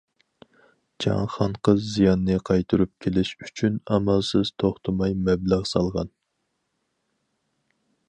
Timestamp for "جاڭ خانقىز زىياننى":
1.05-2.39